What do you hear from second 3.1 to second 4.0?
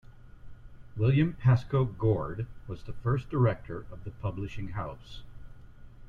director